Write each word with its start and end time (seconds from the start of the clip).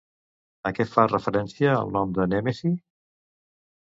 A 0.69 0.71
què 0.77 0.87
fa 0.93 1.05
referència 1.11 1.75
el 1.85 1.93
nom 1.99 2.17
de 2.19 2.29
Nèmesi? 2.33 2.77